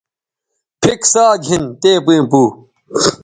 پِھک 0.81 1.01
ساگِھن 1.13 1.63
تے 1.81 1.91
پئیں 2.05 2.25
پو 2.31 2.41